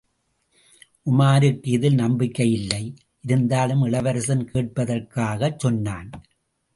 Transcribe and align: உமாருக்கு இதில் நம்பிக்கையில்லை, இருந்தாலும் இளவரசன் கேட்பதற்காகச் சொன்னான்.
உமாருக்கு 1.11 1.67
இதில் 1.67 1.95
நம்பிக்கையில்லை, 1.95 2.95
இருந்தாலும் 3.21 3.83
இளவரசன் 3.83 4.43
கேட்பதற்காகச் 4.53 5.59
சொன்னான். 5.59 6.09